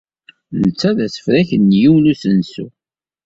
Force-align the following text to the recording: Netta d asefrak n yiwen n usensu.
Netta 0.61 0.89
d 0.97 0.99
asefrak 1.05 1.49
n 1.55 1.65
yiwen 1.79 2.05
n 2.07 2.11
usensu. 2.11 2.67